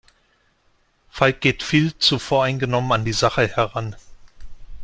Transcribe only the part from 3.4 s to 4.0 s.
heran.